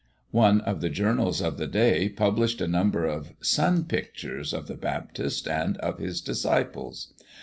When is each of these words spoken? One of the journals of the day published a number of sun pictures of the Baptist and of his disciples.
One 0.31 0.61
of 0.61 0.81
the 0.81 0.89
journals 0.89 1.41
of 1.43 1.59
the 1.59 1.67
day 1.67 2.09
published 2.09 2.59
a 2.59 2.67
number 2.67 3.05
of 3.05 3.33
sun 3.39 3.83
pictures 3.85 4.51
of 4.51 4.65
the 4.65 4.73
Baptist 4.73 5.47
and 5.47 5.77
of 5.77 5.99
his 5.99 6.21
disciples. 6.21 7.13